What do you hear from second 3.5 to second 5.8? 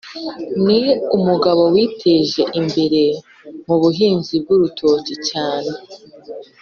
m’ubuhinzi bw’urutoki cyane